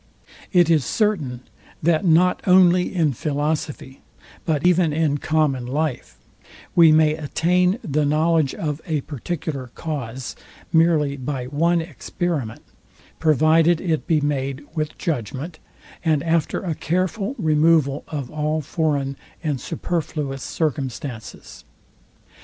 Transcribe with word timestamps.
It 0.51 0.67
is 0.71 0.83
certain, 0.83 1.41
that 1.83 2.03
not 2.03 2.41
only 2.47 2.91
in 2.91 3.13
philosophy, 3.13 4.01
but 4.45 4.65
even 4.65 4.91
in 4.91 5.19
common 5.19 5.67
life, 5.67 6.17
we 6.75 6.91
may 6.91 7.13
attain 7.13 7.77
the 7.83 8.03
knowledge 8.03 8.55
of 8.55 8.81
a 8.87 9.01
particular 9.01 9.69
cause 9.75 10.35
merely 10.73 11.17
by 11.17 11.45
one 11.45 11.81
experiment, 11.81 12.63
provided 13.19 13.79
it 13.79 14.07
be 14.07 14.19
made 14.19 14.63
with 14.73 14.97
judgment, 14.97 15.59
and 16.03 16.23
after 16.23 16.63
a 16.63 16.73
careful 16.73 17.35
removal 17.37 18.03
of 18.07 18.31
all 18.31 18.61
foreign 18.61 19.17
and 19.43 19.61
superfluous 19.61 20.41
circumstances. 20.41 21.63